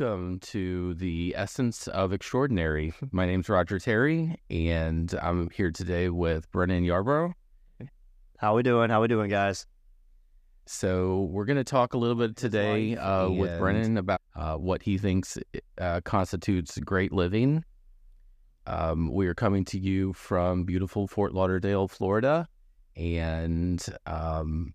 [0.00, 2.94] welcome to the Essence of Extraordinary.
[3.12, 7.34] My name's Roger Terry, and I'm here today with Brennan Yarbrough.
[8.38, 8.88] How we doing?
[8.88, 9.66] How we doing, guys?
[10.64, 14.82] So we're going to talk a little bit today uh, with Brennan about uh, what
[14.82, 15.36] he thinks
[15.78, 17.62] uh, constitutes great living.
[18.66, 22.48] Um, we are coming to you from beautiful Fort Lauderdale, Florida,
[22.96, 24.72] and um,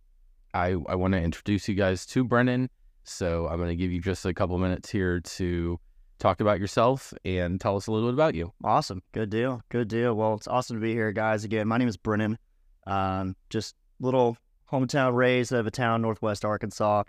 [0.53, 2.69] I, I want to introduce you guys to Brennan.
[3.05, 5.79] So I'm going to give you just a couple minutes here to
[6.19, 8.51] talk about yourself and tell us a little bit about you.
[8.63, 9.01] Awesome.
[9.11, 9.61] Good deal.
[9.69, 10.15] Good deal.
[10.15, 11.43] Well, it's awesome to be here, guys.
[11.43, 12.37] Again, my name is Brennan.
[12.87, 14.37] Um, just little
[14.71, 17.03] hometown raised out of a town, Northwest Arkansas.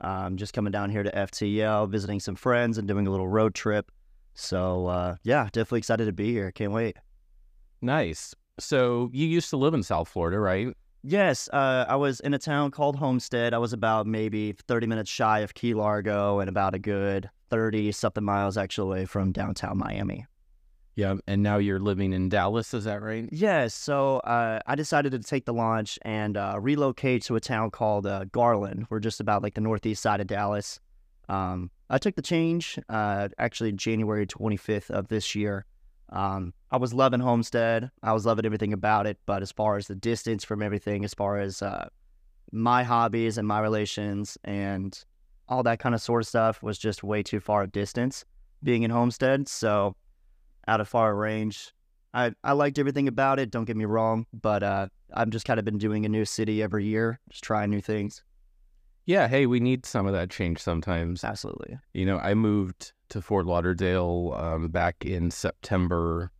[0.00, 3.54] Um, just coming down here to FTL, visiting some friends and doing a little road
[3.54, 3.92] trip.
[4.34, 6.50] So, uh, yeah, definitely excited to be here.
[6.50, 6.96] Can't wait.
[7.80, 8.34] Nice.
[8.58, 10.68] So you used to live in South Florida, right?
[11.04, 13.54] Yes, uh, I was in a town called Homestead.
[13.54, 17.90] I was about maybe 30 minutes shy of Key Largo and about a good 30
[17.90, 20.26] something miles actually away from downtown Miami.
[20.94, 21.16] Yeah.
[21.26, 23.28] And now you're living in Dallas, is that right?
[23.32, 27.70] Yes, so uh, I decided to take the launch and uh, relocate to a town
[27.70, 28.86] called uh, Garland.
[28.88, 30.78] We're just about like the northeast side of Dallas.
[31.28, 35.64] Um, I took the change uh, actually January 25th of this year.
[36.12, 37.90] Um, I was loving Homestead.
[38.02, 39.18] I was loving everything about it.
[39.26, 41.88] But as far as the distance from everything, as far as uh,
[42.52, 45.02] my hobbies and my relations and
[45.48, 48.24] all that kind of sort of stuff was just way too far of distance
[48.62, 49.48] being in Homestead.
[49.48, 49.96] So
[50.68, 51.72] out of far range,
[52.14, 53.50] I, I liked everything about it.
[53.50, 56.62] Don't get me wrong, but uh, I've just kind of been doing a new city
[56.62, 58.22] every year, just trying new things.
[59.06, 59.28] Yeah.
[59.28, 61.24] Hey, we need some of that change sometimes.
[61.24, 61.78] Absolutely.
[61.92, 66.32] You know, I moved to Fort Lauderdale um, back in September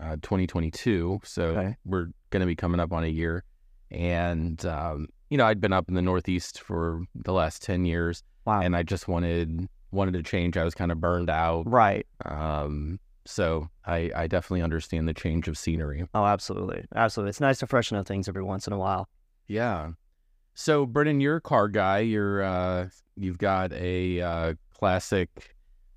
[0.00, 1.20] uh, 2022.
[1.24, 1.76] So Okay.
[1.84, 3.44] we're going to be coming up on a year.
[3.90, 8.22] And, um, you know, I'd been up in the Northeast for the last 10 years
[8.44, 8.60] Wow.
[8.62, 10.56] and I just wanted wanted to change.
[10.56, 11.64] I was kind of burned out.
[11.66, 12.06] right.
[12.24, 16.06] Um, so I, I definitely understand the change of scenery.
[16.14, 16.84] Oh, absolutely.
[16.94, 17.28] Absolutely.
[17.30, 19.08] It's nice to freshen up things every once in a while.
[19.48, 19.90] Yeah.
[20.54, 21.98] So Brennan, you're a car guy.
[22.00, 25.54] You're uh you've got a uh classic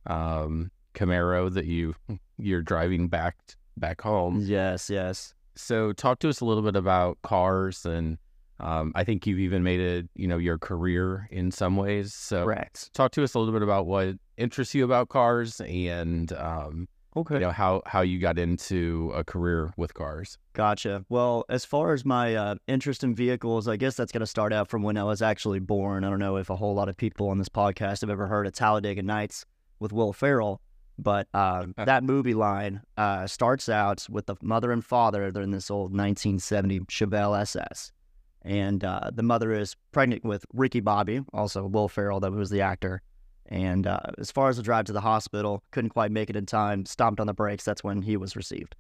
[0.07, 1.95] um Camaro that you
[2.37, 3.35] you're driving back
[3.77, 4.39] back home.
[4.41, 5.33] Yes, yes.
[5.55, 8.17] So talk to us a little bit about cars and
[8.59, 12.13] um I think you've even made it, you know, your career in some ways.
[12.13, 12.93] So Correct.
[12.93, 17.35] talk to us a little bit about what interests you about cars and um Okay.
[17.35, 20.37] you know how how you got into a career with cars.
[20.51, 21.05] Gotcha.
[21.07, 24.51] Well, as far as my uh, interest in vehicles, I guess that's going to start
[24.51, 26.03] out from when I was actually born.
[26.03, 28.47] I don't know if a whole lot of people on this podcast have ever heard
[28.47, 29.45] of Talladega Nights
[29.85, 30.59] with Will Ferrell,
[30.97, 35.31] but uh, that movie line uh, starts out with the mother and father.
[35.31, 37.91] They're in this old 1970 Chevelle SS.
[38.41, 42.61] And uh, the mother is pregnant with Ricky Bobby, also Will Ferrell, that was the
[42.61, 43.03] actor.
[43.47, 46.47] And uh, as far as the drive to the hospital, couldn't quite make it in
[46.47, 47.63] time, stomped on the brakes.
[47.63, 48.75] That's when he was received.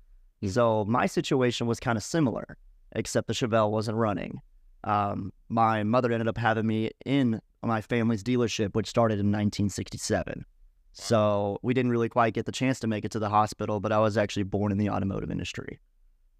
[0.47, 2.57] So my situation was kind of similar,
[2.93, 4.41] except the Chevelle wasn't running.
[4.83, 10.45] Um, my mother ended up having me in my family's dealership, which started in 1967.
[10.97, 13.91] So we didn't really quite get the chance to make it to the hospital, but
[13.91, 15.79] I was actually born in the automotive industry.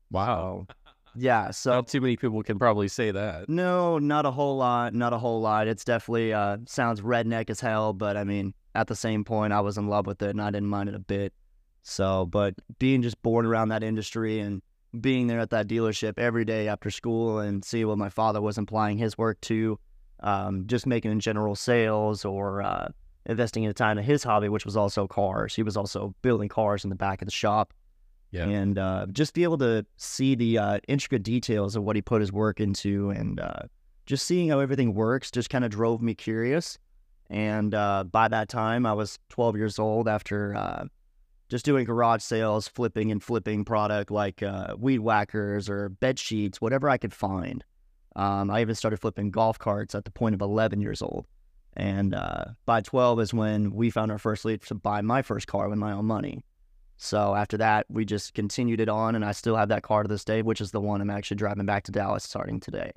[0.09, 0.67] Wow.
[1.13, 3.49] Yeah, so Not too many people can probably say that.
[3.49, 5.67] no, not a whole lot, not a whole lot.
[5.67, 9.59] It's definitely uh, sounds redneck as hell, but I mean, at the same point, I
[9.59, 11.33] was in love with it and I didn't mind it a bit.
[11.83, 14.61] So, but being just born around that industry and
[15.01, 18.57] being there at that dealership every day after school and see what my father was
[18.57, 19.77] applying his work to,
[20.21, 22.87] um, just making general sales or uh,
[23.25, 25.55] investing in the time in his hobby, which was also cars.
[25.55, 27.73] He was also building cars in the back of the shop
[28.31, 28.47] Yeah.
[28.47, 32.21] and uh, just be able to see the uh, intricate details of what he put
[32.21, 33.63] his work into and uh,
[34.05, 36.77] just seeing how everything works just kind of drove me curious
[37.29, 40.85] and uh, by that time i was 12 years old after uh,
[41.49, 46.61] just doing garage sales flipping and flipping product like uh, weed whackers or bed sheets
[46.61, 47.63] whatever i could find
[48.15, 51.25] um, i even started flipping golf carts at the point of 11 years old
[51.75, 55.47] and uh, by 12 is when we found our first lead to buy my first
[55.47, 56.43] car with my own money
[56.97, 60.07] so after that, we just continued it on, and I still have that car to
[60.07, 62.91] this day, which is the one I'm actually driving back to Dallas starting today.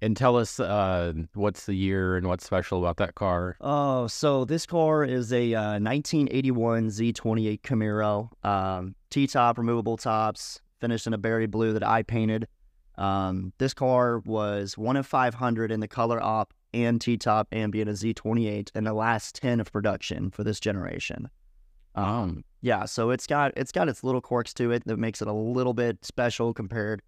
[0.00, 3.56] And tell us uh, what's the year and what's special about that car.
[3.60, 11.08] Oh, so this car is a uh, 1981 Z28 Camaro, um, T-top, removable tops, finished
[11.08, 12.46] in a berry blue that I painted.
[12.96, 17.92] Um, this car was one of 500 in the color op and T-top being a
[17.92, 21.28] Z28 and the last 10 of production for this generation.
[21.94, 25.28] Um, yeah, so it's got it's got its little quirks to it that makes it
[25.28, 27.02] a little bit special compared.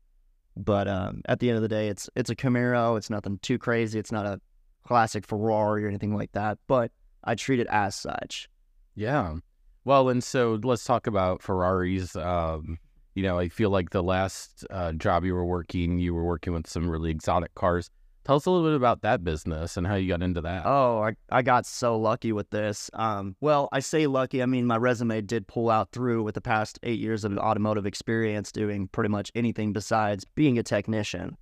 [0.56, 2.96] But um, at the end of the day, it's it's a Camaro.
[2.96, 3.98] It's nothing too crazy.
[3.98, 4.40] It's not a
[4.84, 6.58] classic Ferrari or anything like that.
[6.66, 6.90] But
[7.22, 8.48] I treat it as such.
[8.94, 9.36] Yeah.
[9.84, 12.16] Well, and so let's talk about Ferraris.
[12.16, 12.78] Um,
[13.14, 16.52] you know, I feel like the last uh, job you were working, you were working
[16.52, 17.90] with some really exotic cars.
[18.30, 20.62] Tell us a little bit about that business and how you got into that.
[20.64, 22.88] Oh, I, I got so lucky with this.
[22.92, 24.40] Um, well, I say lucky.
[24.40, 27.86] I mean, my resume did pull out through with the past eight years of automotive
[27.86, 31.36] experience doing pretty much anything besides being a technician.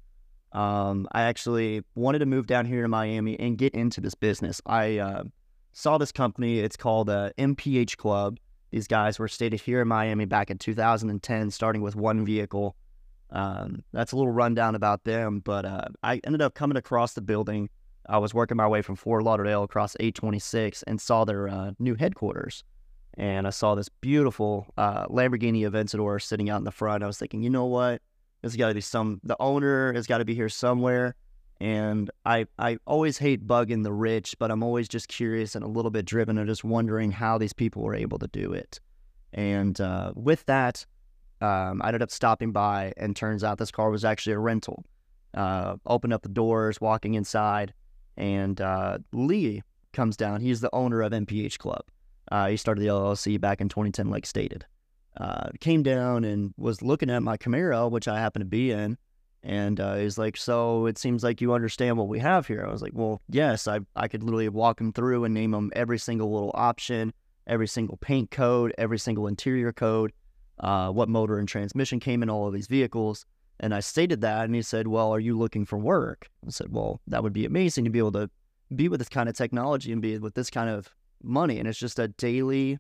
[0.53, 4.63] Um, I actually wanted to move down here to Miami and get into this business.
[4.65, 5.25] I uh,
[5.75, 6.61] saw this company.
[6.61, 8.39] It's called uh, MPH Club.
[8.71, 12.77] These guys were stated here in Miami back in 2010, starting with one vehicle.
[13.31, 15.41] Um, that's a little rundown about them.
[15.41, 17.69] But uh, I ended up coming across the building.
[18.09, 21.95] I was working my way from Fort Lauderdale across 826 and saw their uh, new
[21.95, 22.65] headquarters.
[23.15, 27.03] And I saw this beautiful uh, Lamborghini Aventador sitting out in the front.
[27.03, 28.01] I was thinking, you know what?
[28.41, 29.21] There's got to be some.
[29.25, 31.17] The owner has got to be here somewhere.
[31.61, 35.69] And I I always hate bugging the rich, but I'm always just curious and a
[35.69, 38.79] little bit driven and just wondering how these people were able to do it.
[39.33, 40.87] And uh, with that,
[41.41, 44.85] um, I ended up stopping by, and turns out this car was actually a rental.
[45.35, 47.73] Uh, opened up the doors, walking inside,
[48.17, 49.63] and uh, Lee
[49.93, 50.41] comes down.
[50.41, 51.83] He's the owner of MPH Club.
[52.31, 54.67] Uh, he started the LLC back in 2010, like stated.
[55.17, 58.97] Uh, came down and was looking at my Camaro, which I happen to be in,
[59.43, 62.71] and uh, he's like, "So it seems like you understand what we have here." I
[62.71, 65.99] was like, "Well, yes, I I could literally walk him through and name him every
[65.99, 67.13] single little option,
[67.47, 70.13] every single paint code, every single interior code,
[70.61, 73.27] uh, what motor and transmission came in all of these vehicles."
[73.61, 76.73] And I stated that, and he said, "Well, are you looking for work?" I said,
[76.73, 78.31] "Well, that would be amazing to be able to
[78.75, 80.89] be with this kind of technology and be with this kind of
[81.23, 82.79] money, and it's just a daily."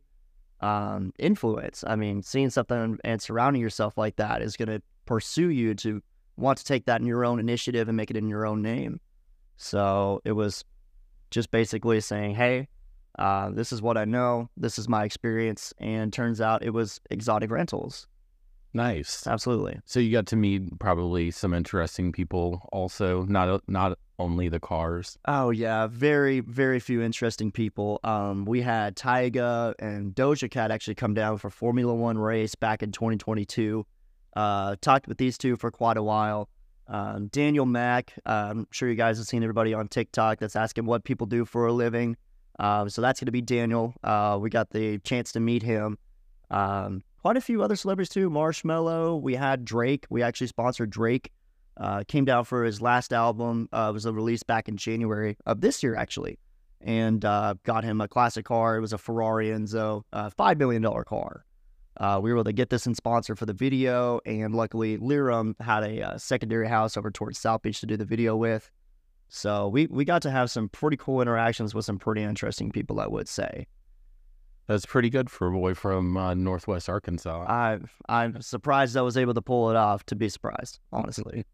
[0.61, 1.85] um, influence.
[1.87, 6.03] I mean, seeing something and surrounding yourself like that is going to pursue you to
[6.37, 9.01] want to take that in your own initiative and make it in your own name.
[9.57, 10.65] So it was
[11.31, 12.69] just basically saying, hey,
[13.19, 14.49] uh, this is what I know.
[14.57, 15.75] This is my experience.
[15.79, 18.07] And turns out it was exotic rentals.
[18.75, 19.27] Nice.
[19.27, 19.81] Absolutely.
[19.87, 25.19] So you got to meet probably some interesting people also, not not only the cars.
[25.27, 27.99] Oh yeah, very very few interesting people.
[28.05, 32.83] Um, we had Tyga and Doja Cat actually come down for Formula One race back
[32.83, 33.87] in 2022.
[34.37, 36.49] Uh, talked with these two for quite a while.
[36.89, 40.85] Um, Daniel Mac, uh, I'm sure you guys have seen everybody on TikTok that's asking
[40.85, 42.17] what people do for a living.
[42.59, 43.95] Uh, so that's going to be Daniel.
[44.03, 45.99] Uh, we got the chance to meet him.
[46.51, 48.31] Um, quite a few other celebrities too.
[48.31, 49.21] Marshmello.
[49.21, 50.07] We had Drake.
[50.11, 51.33] We actually sponsored Drake.
[51.77, 53.69] Uh, came down for his last album.
[53.73, 56.39] Uh, was a release back in January of this year, actually,
[56.81, 58.77] and uh, got him a classic car.
[58.77, 61.45] It was a Ferrari Enzo, uh, five million dollar car.
[61.99, 65.55] Uh, we were able to get this in sponsor for the video, and luckily, Lirim
[65.61, 68.71] had a secondary house over towards South Beach to do the video with.
[69.29, 73.01] So we we got to have some pretty cool interactions with some pretty interesting people,
[73.01, 73.67] I would say.
[74.67, 77.47] That's pretty good for a boy from uh, Northwest Arkansas.
[77.49, 77.79] I
[78.09, 80.05] I'm surprised I was able to pull it off.
[80.07, 81.47] To be surprised, honestly.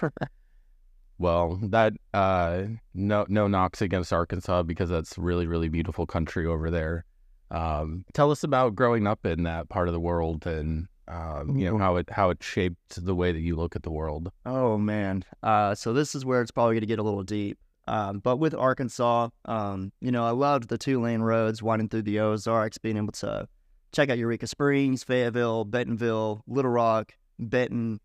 [1.18, 6.70] well, that uh, no no knocks against Arkansas because that's really really beautiful country over
[6.70, 7.04] there.
[7.50, 11.68] Um, tell us about growing up in that part of the world and um, you
[11.68, 14.30] know how it how it shaped the way that you look at the world.
[14.46, 17.58] Oh man, uh, so this is where it's probably going to get a little deep.
[17.86, 22.02] Um, but with Arkansas, um, you know, I loved the two lane roads winding through
[22.02, 23.46] the Ozarks, being able to
[23.92, 28.00] check out Eureka Springs, Fayetteville, Bentonville, Little Rock, Benton.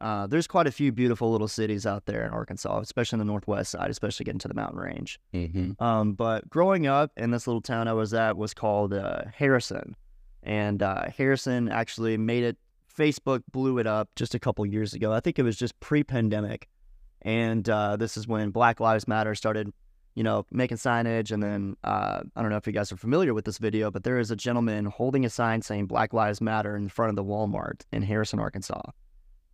[0.00, 3.30] Uh, there's quite a few beautiful little cities out there in Arkansas, especially in the
[3.30, 5.20] northwest side, especially getting to the mountain range.
[5.34, 5.82] Mm-hmm.
[5.82, 9.94] Um, but growing up in this little town I was at was called uh, Harrison,
[10.42, 12.56] and uh, Harrison actually made it.
[12.96, 15.12] Facebook blew it up just a couple years ago.
[15.12, 16.68] I think it was just pre-pandemic
[17.22, 19.72] and uh, this is when Black Lives Matter started,
[20.14, 21.30] you know, making signage.
[21.30, 24.04] And then uh, I don't know if you guys are familiar with this video, but
[24.04, 27.24] there is a gentleman holding a sign saying Black Lives Matter in front of the
[27.24, 28.82] Walmart in Harrison, Arkansas.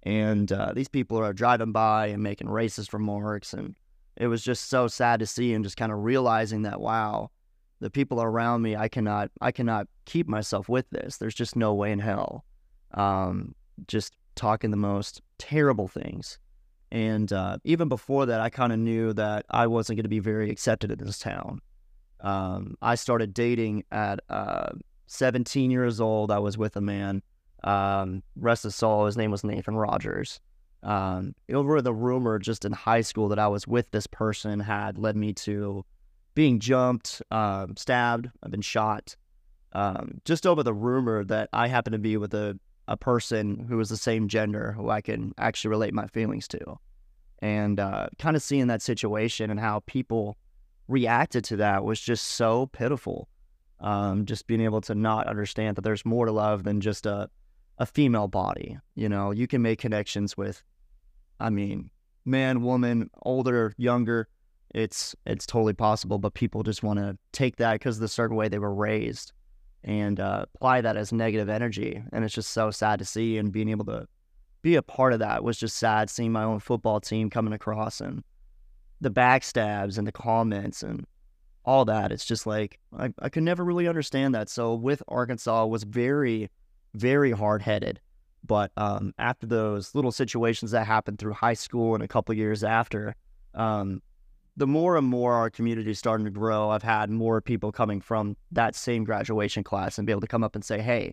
[0.04, 3.52] And uh, these people are driving by and making racist remarks.
[3.52, 3.74] And
[4.16, 7.30] it was just so sad to see and just kind of realizing that, wow,
[7.80, 11.18] the people around me, I cannot, I cannot keep myself with this.
[11.18, 12.44] There's just no way in hell.
[12.94, 13.54] Um,
[13.86, 16.38] just talking the most terrible things
[16.90, 20.20] and uh, even before that, I kind of knew that I wasn't going to be
[20.20, 21.60] very accepted in this town.
[22.20, 24.70] Um, I started dating at uh,
[25.06, 26.30] 17 years old.
[26.30, 27.22] I was with a man.
[27.64, 30.40] Um, rest his soul, his name was Nathan Rogers.
[30.82, 34.98] Um, over the rumor just in high school that I was with this person had
[34.98, 35.84] led me to
[36.36, 39.16] being jumped, uh, stabbed, I've been shot.
[39.72, 42.56] Um, just over the rumor that I happen to be with a
[42.88, 46.78] a person who is the same gender who I can actually relate my feelings to.
[47.40, 50.36] And uh, kind of seeing that situation and how people
[50.86, 53.28] reacted to that was just so pitiful.
[53.80, 57.28] Um, just being able to not understand that there's more to love than just a
[57.78, 58.78] a female body.
[58.94, 60.62] You know, you can make connections with,
[61.40, 61.90] I mean,
[62.24, 64.28] man, woman, older, younger.
[64.76, 68.36] It's it's totally possible, but people just want to take that because of the certain
[68.36, 69.32] way they were raised
[69.82, 72.02] and uh, apply that as negative energy.
[72.12, 73.38] And it's just so sad to see.
[73.38, 74.06] And being able to
[74.60, 76.10] be a part of that was just sad.
[76.10, 78.22] Seeing my own football team coming across and
[79.00, 81.06] the backstabs and the comments and
[81.64, 82.12] all that.
[82.12, 84.50] It's just like I, I could never really understand that.
[84.50, 86.50] So with Arkansas was very,
[86.92, 87.98] very hard headed.
[88.44, 92.62] But um, after those little situations that happened through high school and a couple years
[92.62, 93.16] after,
[93.54, 94.02] um,
[94.56, 98.00] the more and more our community is starting to grow, I've had more people coming
[98.00, 101.12] from that same graduation class and be able to come up and say, "Hey,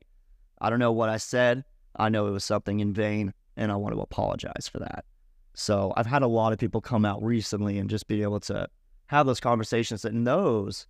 [0.62, 1.64] I don't know what I said.
[1.98, 5.06] I know it was something in vain, and I want to apologize for that."
[5.54, 8.68] So I've had a lot of people come out recently and just be able to
[9.08, 10.02] have those conversations.
[10.02, 10.88] that knows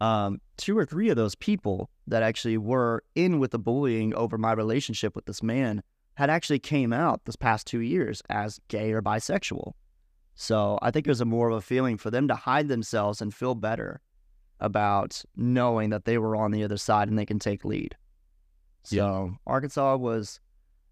[0.00, 4.38] um, two or three of those people that actually were in with the bullying over
[4.38, 5.82] my relationship with this man
[6.14, 9.72] had actually came out this past two years as gay or bisexual.
[10.36, 13.20] So I think it was a more of a feeling for them to hide themselves
[13.20, 14.00] and feel better
[14.60, 17.96] about knowing that they were on the other side and they can take lead.
[18.84, 19.36] So yeah.
[19.46, 20.38] Arkansas was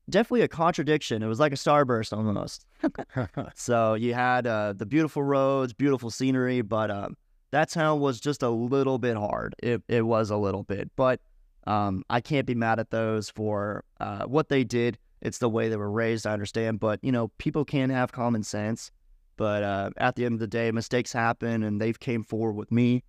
[0.09, 1.23] definitely a contradiction.
[1.23, 2.67] It was like a starburst almost.
[3.55, 7.17] so you had uh, the beautiful roads, beautiful scenery, but um,
[7.51, 9.55] that town was just a little bit hard.
[9.63, 11.21] It it was a little bit, but
[11.67, 14.99] um, I can't be mad at those for uh, what they did.
[15.21, 16.27] It's the way they were raised.
[16.27, 18.91] I understand, but you know, people can have common sense.
[19.37, 22.71] But uh, at the end of the day, mistakes happen, and they've came forward with
[22.71, 23.03] me,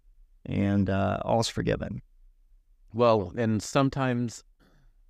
[0.46, 2.02] and uh, all's forgiven.
[2.94, 4.44] Well, and sometimes,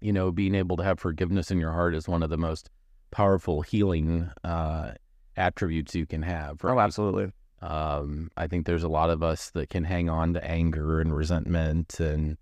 [0.01, 2.69] you know, being able to have forgiveness in your heart is one of the most
[3.11, 4.91] powerful healing uh,
[5.37, 6.63] attributes you can have.
[6.63, 6.73] Right?
[6.73, 7.31] Oh, absolutely.
[7.61, 11.15] Um, I think there's a lot of us that can hang on to anger and
[11.15, 12.37] resentment, and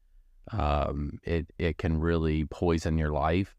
[0.51, 3.55] um, it it can really poison your life.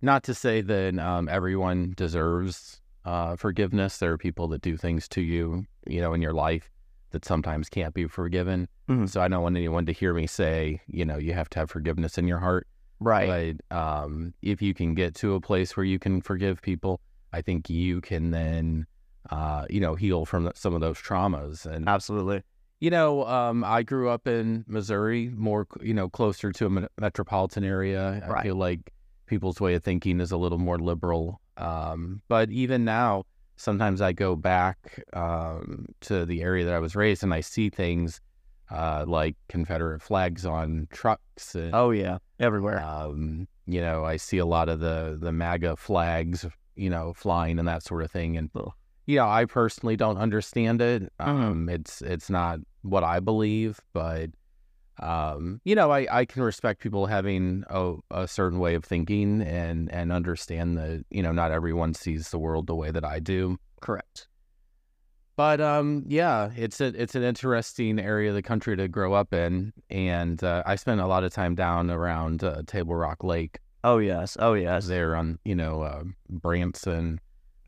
[0.00, 3.98] Not to say that um, everyone deserves uh, forgiveness.
[3.98, 6.70] There are people that do things to you, you know, in your life
[7.10, 8.68] that sometimes can't be forgiven.
[8.88, 9.06] Mm-hmm.
[9.06, 11.70] So I don't want anyone to hear me say, you know, you have to have
[11.70, 12.66] forgiveness in your heart.
[13.00, 13.56] Right.
[13.70, 17.00] But um, if you can get to a place where you can forgive people,
[17.32, 18.86] I think you can then
[19.30, 21.66] uh, you know, heal from some of those traumas.
[21.66, 22.42] And absolutely,
[22.80, 27.64] you know, um, I grew up in Missouri, more you know, closer to a metropolitan
[27.64, 28.22] area.
[28.26, 28.40] Right.
[28.40, 28.92] I feel like
[29.26, 31.40] people's way of thinking is a little more liberal.
[31.56, 33.24] Um, but even now,
[33.56, 37.70] sometimes I go back um, to the area that I was raised, and I see
[37.70, 38.20] things
[38.70, 41.54] uh, like Confederate flags on trucks.
[41.54, 42.82] And, oh yeah, everywhere.
[42.82, 46.46] Um, you know, I see a lot of the the MAGA flags,
[46.76, 48.50] you know, flying and that sort of thing, and.
[48.54, 48.74] Oh
[49.06, 51.02] yeah, I personally don't understand it.
[51.20, 51.30] Mm-hmm.
[51.30, 54.30] Um, it's it's not what I believe, but
[55.00, 59.42] um, you know, I, I can respect people having a, a certain way of thinking
[59.42, 63.20] and and understand that you know not everyone sees the world the way that I
[63.20, 63.58] do.
[63.80, 64.28] Correct.
[65.36, 69.34] But um, yeah, it's a it's an interesting area of the country to grow up
[69.34, 73.58] in, and uh, I spent a lot of time down around uh, Table Rock Lake.
[73.82, 74.86] Oh yes, oh yes.
[74.86, 77.20] There on you know uh, Branson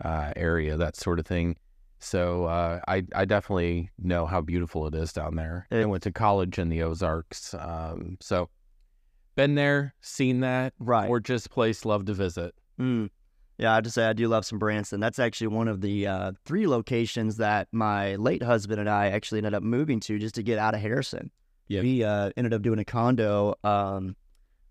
[0.05, 1.57] uh, area, that sort of thing.
[1.99, 5.67] So uh, I I definitely know how beautiful it is down there.
[5.71, 8.51] I went to college in the Ozarks, um, so
[9.35, 10.75] been there, seen that.
[10.79, 12.55] Right, gorgeous place, love to visit.
[12.81, 13.11] Mm.
[13.59, 15.01] Yeah, I to say I do love some Branson.
[15.01, 19.39] That's actually one of the uh, three locations that my late husband and I actually
[19.39, 21.31] ended up moving to just to get out of Harrison.
[21.69, 24.15] Yeah, we uh, ended up doing a condo um,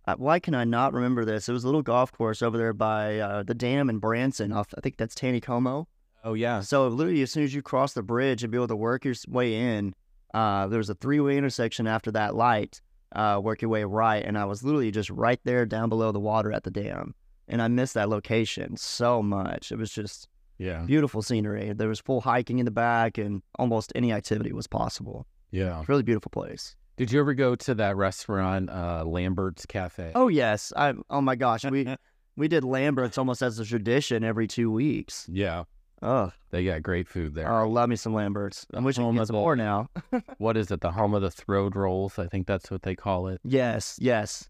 [0.08, 1.50] uh, why can I not remember this?
[1.50, 4.52] It was a little golf course over there by uh, the dam in Branson.
[4.52, 5.88] Off, I think that's Taneycomo.
[6.26, 6.62] Oh yeah.
[6.62, 9.14] So literally, as soon as you cross the bridge and be able to work your
[9.28, 9.94] way in,
[10.34, 12.82] uh, there was a three-way intersection after that light.
[13.16, 16.20] Uh, work your way right, and I was literally just right there down below the
[16.20, 17.14] water at the dam,
[17.48, 19.72] and I missed that location so much.
[19.72, 20.28] It was just
[20.58, 21.72] yeah beautiful scenery.
[21.74, 25.28] There was full hiking in the back, and almost any activity was possible.
[25.52, 26.76] Yeah, really beautiful place.
[26.98, 30.12] Did you ever go to that restaurant, uh, Lambert's Cafe?
[30.16, 30.74] Oh yes.
[30.76, 31.96] I oh my gosh, we
[32.36, 35.28] we did Lambert's almost as a tradition every two weeks.
[35.32, 35.66] Yeah.
[36.02, 37.52] Oh, they got great food there.
[37.52, 38.66] Oh, love me some Lambert's.
[38.74, 39.90] I'm wishing I some more now.
[40.38, 40.82] what is it?
[40.82, 42.20] The home of the throwed rolls.
[42.20, 43.40] I think that's what they call it.
[43.44, 43.98] Yes.
[44.02, 44.50] Yes.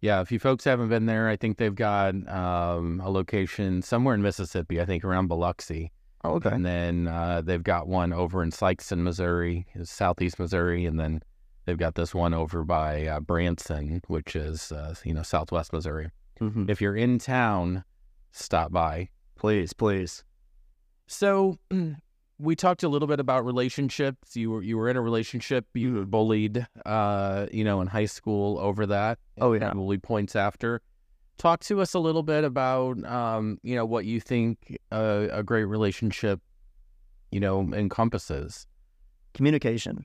[0.00, 0.20] Yeah.
[0.20, 4.22] If you folks haven't been there, I think they've got um, a location somewhere in
[4.22, 4.80] Mississippi.
[4.80, 5.92] I think around Biloxi.
[6.24, 6.50] Oh, okay.
[6.50, 11.20] And then uh, they've got one over in Sikeston, Missouri, southeast Missouri, and then
[11.64, 16.10] They've got this one over by uh, Branson, which is uh, you know Southwest Missouri.
[16.40, 16.68] Mm-hmm.
[16.68, 17.84] If you're in town,
[18.32, 20.24] stop by, please, please.
[21.06, 21.58] So,
[22.38, 24.36] we talked a little bit about relationships.
[24.36, 25.66] You were you were in a relationship.
[25.74, 29.18] You were bullied, uh, you know, in high school over that.
[29.40, 29.70] Oh, yeah.
[29.70, 30.82] probably points after.
[31.38, 35.42] Talk to us a little bit about, um, you know, what you think a, a
[35.42, 36.40] great relationship,
[37.30, 38.66] you know, encompasses.
[39.34, 40.04] Communication.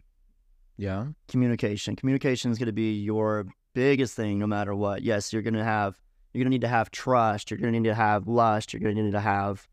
[0.78, 1.08] Yeah.
[1.28, 1.96] Communication.
[1.96, 5.02] Communication is going to be your biggest thing, no matter what.
[5.02, 5.98] Yes, you're going to have.
[6.34, 7.50] You're going to need to have trust.
[7.50, 8.74] You're going to need to have lust.
[8.74, 9.68] You're going to need to have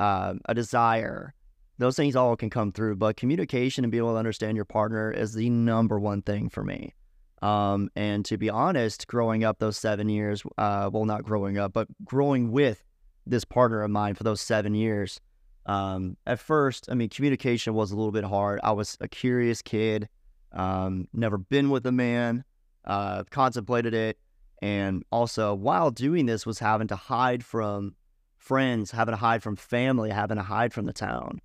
[0.00, 1.34] uh, a desire.
[1.78, 5.10] Those things all can come through, but communication and being able to understand your partner
[5.10, 6.94] is the number one thing for me.
[7.42, 11.72] Um, and to be honest, growing up those seven years, uh, well, not growing up,
[11.72, 12.82] but growing with
[13.26, 15.20] this partner of mine for those seven years,
[15.66, 18.60] um, at first, I mean, communication was a little bit hard.
[18.62, 20.08] I was a curious kid,
[20.52, 22.44] um, never been with a man,
[22.86, 24.18] uh, contemplated it.
[24.62, 27.94] And also, while doing this, was having to hide from
[28.40, 31.40] friends, having to hide from family, having to hide from the town.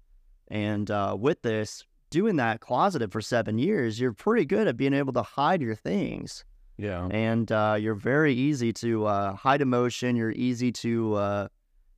[0.48, 4.94] And uh, with this, doing that closeted for seven years, you're pretty good at being
[4.94, 6.46] able to hide your things.
[6.78, 7.08] Yeah.
[7.12, 10.16] And uh, you're very easy to uh, hide emotion.
[10.16, 11.48] You're easy to, uh,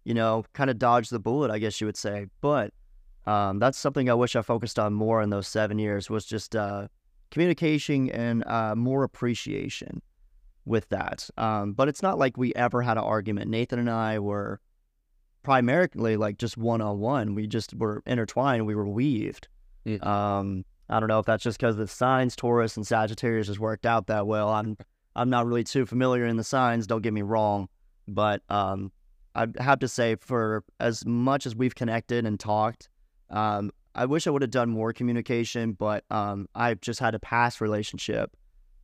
[0.03, 2.27] you know, kind of dodge the bullet, I guess you would say.
[2.41, 2.73] But
[3.25, 6.55] um, that's something I wish I focused on more in those seven years was just
[6.55, 6.87] uh,
[7.29, 10.01] communication and uh, more appreciation
[10.65, 11.29] with that.
[11.37, 13.49] Um, but it's not like we ever had an argument.
[13.49, 14.59] Nathan and I were
[15.47, 17.33] primarily like just one on one.
[17.33, 18.65] We just were intertwined.
[18.65, 19.47] We were weaved.
[19.85, 19.99] Yeah.
[20.01, 23.85] Um, I don't know if that's just because the signs Taurus and Sagittarius has worked
[23.85, 24.49] out that well.
[24.49, 24.75] I'm
[25.15, 26.85] I'm not really too familiar in the signs.
[26.85, 27.69] Don't get me wrong,
[28.09, 28.91] but um,
[29.35, 32.89] I have to say for as much as we've connected and talked,
[33.29, 35.71] um, I wish I would have done more communication.
[35.71, 38.35] But um, I've just had a past relationship.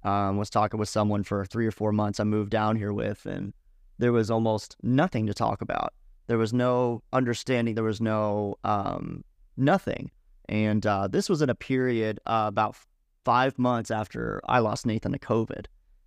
[0.03, 2.21] Um, was talking with someone for three or four months.
[2.21, 3.53] I moved down here with, and
[3.97, 5.93] there was almost nothing to talk about.
[6.27, 7.75] There was no understanding.
[7.75, 9.23] There was no um,
[9.57, 10.11] nothing.
[10.49, 12.75] And uh, this was in a period uh, about
[13.23, 15.65] five months after I lost Nathan to COVID,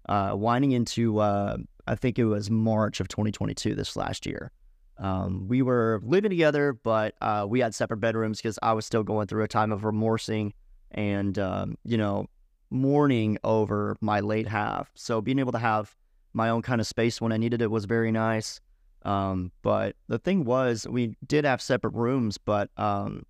[0.09, 4.53] uh, winding into, uh, I think it was March of 2022, this last year.
[4.99, 9.03] Um, we were living together, but uh, we had separate bedrooms because I was still
[9.03, 10.55] going through a time of remorsing
[10.91, 12.27] and, um, you know,
[12.71, 14.91] mourning over my late half.
[14.95, 15.95] So being able to have
[16.33, 18.61] my own kind of space when I needed it was very nice.
[19.07, 23.25] Um, but the thing was, we did have separate rooms, but um,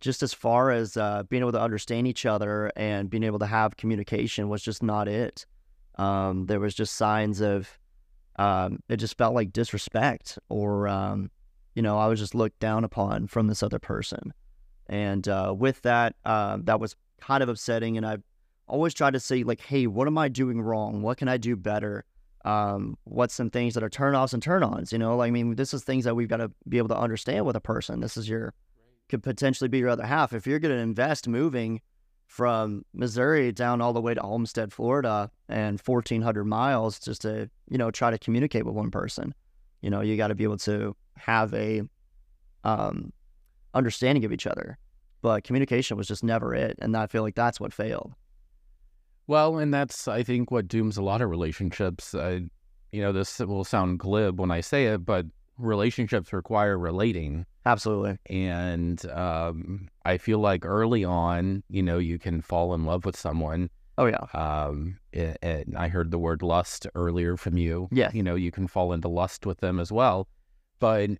[0.00, 3.46] just as far as uh, being able to understand each other and being able to
[3.46, 5.46] have communication was just not it.
[5.98, 7.78] Um, there was just signs of
[8.36, 11.30] um, it just felt like disrespect, or um,
[11.74, 14.32] you know, I was just looked down upon from this other person,
[14.88, 17.96] and uh, with that, uh, that was kind of upsetting.
[17.98, 18.16] And I
[18.66, 21.02] always tried to say like, hey, what am I doing wrong?
[21.02, 22.04] What can I do better?
[22.44, 24.92] Um, what's some things that are turn offs and turn ons?
[24.92, 26.98] You know, like I mean, this is things that we've got to be able to
[26.98, 28.00] understand with a person.
[28.00, 28.54] This is your
[29.08, 30.32] could potentially be your other half.
[30.32, 31.80] If you're going to invest moving
[32.26, 37.76] from Missouri down all the way to Homestead, Florida, and 1,400 miles just to, you
[37.76, 39.34] know, try to communicate with one person,
[39.82, 41.82] you know, you got to be able to have a
[42.64, 43.12] um,
[43.74, 44.78] understanding of each other.
[45.20, 46.78] But communication was just never it.
[46.80, 48.14] And I feel like that's what failed.
[49.26, 52.14] Well, and that's I think what dooms a lot of relationships.
[52.14, 52.42] I,
[52.90, 55.26] you know, this will sound glib when I say it, but
[55.58, 57.46] relationships require relating.
[57.64, 58.18] Absolutely.
[58.26, 63.16] And um, I feel like early on, you know, you can fall in love with
[63.16, 63.70] someone.
[63.98, 64.26] Oh yeah.
[64.34, 67.88] Um, and I heard the word lust earlier from you.
[67.92, 68.10] Yeah.
[68.12, 70.28] You know, you can fall into lust with them as well.
[70.80, 71.10] But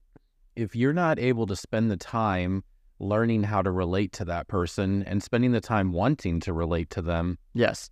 [0.57, 2.65] if you're not able to spend the time
[3.03, 7.03] learning how to relate to that person and spending the time wanting to relate to
[7.03, 7.91] them, Yes.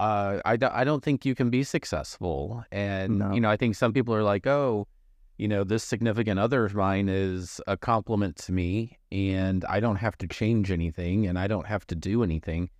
[0.00, 2.64] uh, I, I don't think you can be successful.
[2.72, 3.32] And, No.
[3.32, 4.88] you know, I think some people are like, oh,
[5.36, 9.96] you know, this significant other of mine is a compliment to me and I don't
[9.96, 12.70] have to change anything and I don't have to do anything.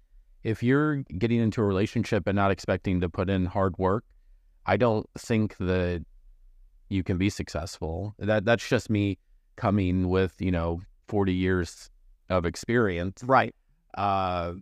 [0.42, 4.04] If you're getting into a relationship and not expecting to put in hard work,
[4.66, 6.04] I don't think that
[6.88, 8.14] you can be successful.
[8.18, 9.18] That that's just me
[9.56, 11.90] coming with, you know, 40 years
[12.28, 13.54] of experience Right.
[13.96, 14.54] uh,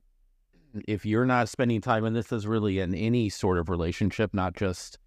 [0.86, 4.54] if you're not spending time, and this is really in any sort of relationship, not
[4.54, 4.98] just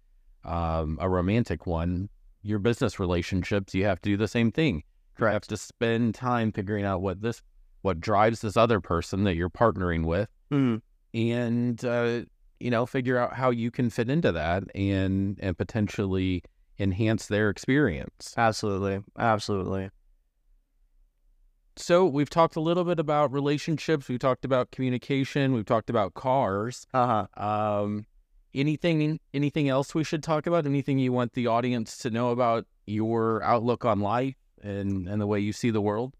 [0.44, 2.08] um, a romantic one,
[2.42, 4.82] your business relationships, you have to do the same thing.
[5.18, 7.42] You have to spend time figuring out what this,
[7.82, 10.80] what drives this other person that you're partnering with, Mm.
[11.14, 12.22] and uh,
[12.58, 16.42] you know, figure out how you can fit into that and and potentially
[16.78, 18.34] enhance their experience.
[18.36, 19.00] Absolutely.
[19.18, 19.90] Absolutely.
[21.80, 24.08] So we've talked a little bit about relationships.
[24.08, 25.54] We talked about communication.
[25.54, 26.86] We've talked about cars.
[26.92, 27.82] Uh huh.
[27.82, 28.06] Um,
[28.54, 30.66] anything anything else we should talk about?
[30.66, 35.26] Anything you want the audience to know about your outlook on life and and the
[35.26, 36.14] way you see the world?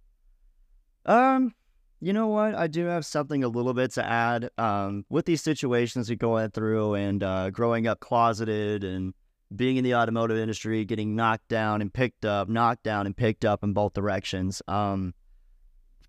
[1.05, 1.55] Um,
[2.01, 2.55] you know what?
[2.55, 4.51] I do have something a little bit to add.
[4.57, 9.13] Um, with these situations we going through and uh, growing up closeted and
[9.55, 13.45] being in the automotive industry, getting knocked down and picked up, knocked down and picked
[13.45, 14.63] up in both directions.
[14.69, 15.13] Um,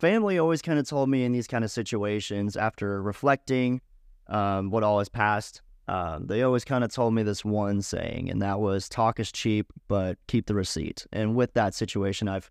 [0.01, 3.79] family always kind of told me in these kind of situations after reflecting
[4.27, 5.61] um, what all has passed.
[5.87, 9.31] Um, they always kind of told me this one saying, and that was talk is
[9.31, 11.05] cheap, but keep the receipt.
[11.13, 12.49] And with that situation, I've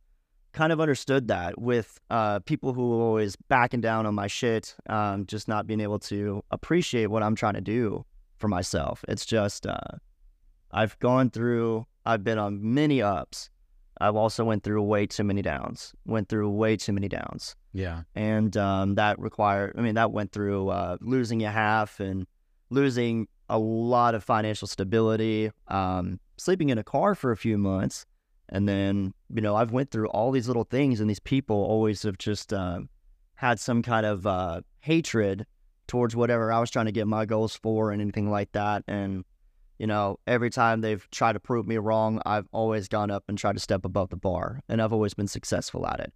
[0.53, 4.77] kind of understood that with uh, people who are always backing down on my shit,
[4.89, 8.05] um, just not being able to appreciate what I'm trying to do
[8.37, 9.05] for myself.
[9.09, 9.99] It's just, uh,
[10.71, 13.51] I've gone through, I've been on many ups.
[14.01, 17.55] I've also went through way too many downs, went through way too many downs.
[17.73, 18.03] Yeah.
[18.15, 22.27] And um, that required, I mean, that went through uh, losing a half and
[22.71, 28.07] losing a lot of financial stability, um, sleeping in a car for a few months.
[28.49, 32.03] And then, you know, I've went through all these little things and these people always
[32.03, 32.81] have just uh,
[33.35, 35.47] had some kind of uh, hatred
[35.87, 38.83] towards whatever I was trying to get my goals for and anything like that.
[38.89, 39.25] And
[39.81, 43.39] you know, every time they've tried to prove me wrong, I've always gone up and
[43.39, 46.13] tried to step above the bar, and I've always been successful at it.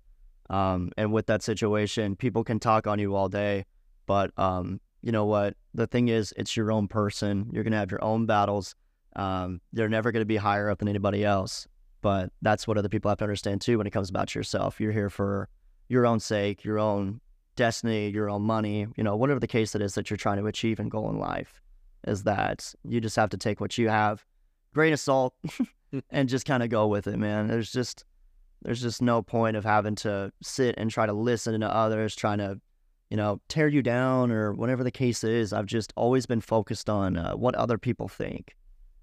[0.50, 3.64] Um, and with that situation, people can talk on you all day,
[4.04, 5.54] but um, you know what?
[5.72, 7.48] The thing is, it's your own person.
[7.54, 8.74] You're gonna have your own battles.
[9.16, 11.66] Um, they're never gonna be higher up than anybody else.
[12.02, 14.78] But that's what other people have to understand too when it comes about yourself.
[14.78, 15.48] You're here for
[15.88, 17.22] your own sake, your own
[17.56, 20.46] destiny, your own money, you know, whatever the case it is that you're trying to
[20.46, 21.62] achieve and goal in life
[22.06, 24.24] is that you just have to take what you have,
[24.72, 25.34] grain of salt,
[26.10, 27.48] and just kind of go with it, man.
[27.48, 28.04] There's just
[28.62, 32.38] there's just no point of having to sit and try to listen to others, trying
[32.38, 32.58] to,
[33.10, 35.52] you know, tear you down or whatever the case is.
[35.52, 38.56] I've just always been focused on uh, what other people think.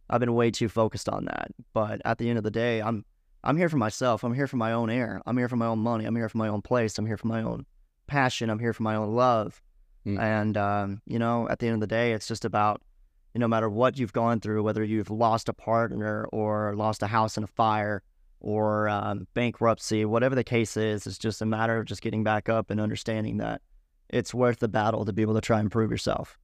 [0.09, 1.51] I've been way too focused on that.
[1.73, 3.05] But at the end of the day, I'm
[3.43, 4.23] I'm here for myself.
[4.23, 5.21] I'm here for my own air.
[5.25, 6.05] I'm here for my own money.
[6.05, 6.97] I'm here for my own place.
[6.97, 7.65] I'm here for my own
[8.07, 8.49] passion.
[8.49, 9.61] I'm here for my own love.
[10.05, 10.19] Mm.
[10.19, 12.81] And um, you know, at the end of the day, it's just about
[13.35, 17.37] no matter what you've gone through, whether you've lost a partner or lost a house
[17.37, 18.03] in a fire
[18.39, 22.49] or um, bankruptcy, whatever the case is, it's just a matter of just getting back
[22.49, 23.61] up and understanding that
[24.09, 26.37] it's worth the battle to be able to try and prove yourself.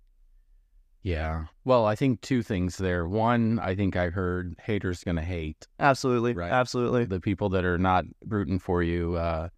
[1.04, 1.46] Yeah.
[1.64, 3.08] Well, I think two things there.
[3.08, 5.68] One, I think I heard haters gonna hate.
[5.80, 6.34] Absolutely.
[6.34, 6.52] Right.
[6.52, 7.06] Absolutely.
[7.06, 9.50] The people that are not rooting for you uh,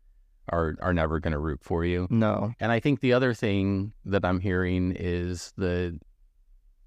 [0.49, 2.07] are are never gonna root for you.
[2.09, 2.53] No.
[2.59, 5.99] And I think the other thing that I'm hearing is the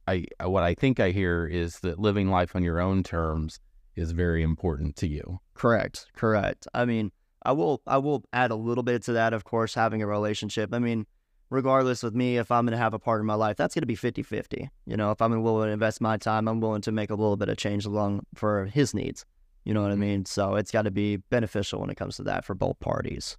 [0.08, 3.60] I what I think I hear is that living life on your own terms
[3.94, 5.40] is very important to you.
[5.54, 6.06] Correct.
[6.16, 6.66] Correct.
[6.74, 7.12] I mean,
[7.44, 10.72] I will I will add a little bit to that, of course, having a relationship.
[10.72, 11.06] I mean,
[11.50, 13.82] regardless with me, if I'm going to have a part of my life, that's going
[13.82, 14.70] to be 50 50.
[14.86, 17.36] You know, if I'm willing to invest my time, I'm willing to make a little
[17.36, 19.24] bit of change along for his needs.
[19.64, 20.00] You know what I mm-hmm.
[20.00, 20.24] mean?
[20.24, 23.36] So it's got to be beneficial when it comes to that for both parties.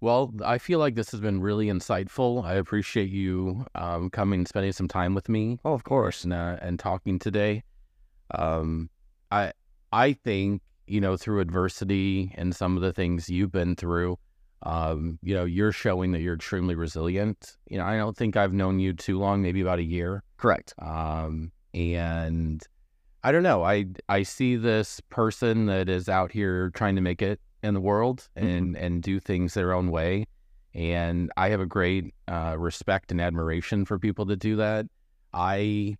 [0.00, 2.44] Well, I feel like this has been really insightful.
[2.44, 5.58] I appreciate you um, coming and spending some time with me.
[5.64, 7.64] Oh, of course, and, uh, and talking today.
[8.32, 8.90] Um,
[9.30, 9.52] I
[9.92, 14.18] I think you know through adversity and some of the things you've been through,
[14.62, 17.56] um, you know, you're showing that you're extremely resilient.
[17.68, 20.22] You know, I don't think I've known you too long, maybe about a year.
[20.36, 20.74] Correct.
[20.78, 22.62] Um, and
[23.24, 23.64] I don't know.
[23.64, 27.80] I I see this person that is out here trying to make it in the
[27.80, 28.46] world mm-hmm.
[28.46, 28.84] and mm-hmm.
[28.84, 30.26] and do things their own way.
[30.74, 34.86] And I have a great uh, respect and admiration for people that do that.
[35.32, 35.96] I,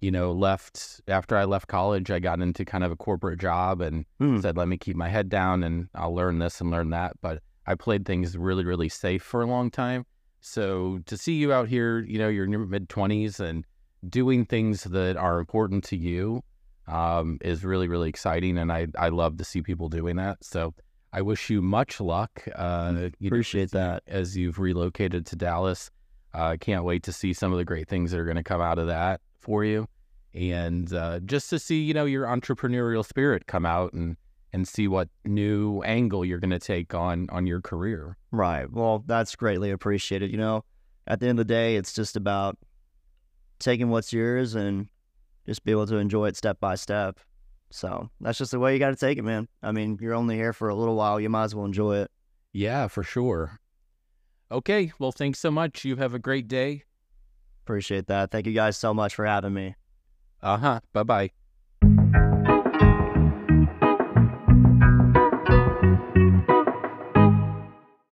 [0.00, 3.80] you know, left after I left college, I got into kind of a corporate job
[3.80, 4.42] and mm.
[4.42, 7.12] said, let me keep my head down and I'll learn this and learn that.
[7.22, 10.04] But I played things really, really safe for a long time.
[10.40, 13.64] So to see you out here, you know, you're in your mid 20s and
[14.08, 16.42] doing things that are important to you
[16.86, 18.58] um, is really, really exciting.
[18.58, 20.42] And I, I love to see people doing that.
[20.42, 20.74] So
[21.12, 22.46] I wish you much luck.
[22.54, 24.02] Uh, Appreciate know, that.
[24.06, 25.90] As you've relocated to Dallas.
[26.34, 28.42] I uh, can't wait to see some of the great things that are going to
[28.42, 29.88] come out of that for you.
[30.34, 34.16] And uh, just to see, you know, your entrepreneurial spirit come out and,
[34.52, 38.18] and see what new angle you're going to take on on your career.
[38.30, 38.70] Right.
[38.70, 40.30] Well, that's greatly appreciated.
[40.30, 40.64] You know,
[41.06, 42.58] at the end of the day, it's just about
[43.58, 44.88] taking what's yours and
[45.46, 47.18] just be able to enjoy it step by step.
[47.70, 49.48] So that's just the way you got to take it, man.
[49.62, 51.20] I mean, you're only here for a little while.
[51.20, 52.10] You might as well enjoy it.
[52.52, 53.60] Yeah, for sure.
[54.50, 54.92] Okay.
[54.98, 55.84] Well, thanks so much.
[55.84, 56.84] You have a great day.
[57.64, 58.30] Appreciate that.
[58.30, 59.74] Thank you guys so much for having me.
[60.42, 60.80] Uh huh.
[60.92, 61.30] Bye bye.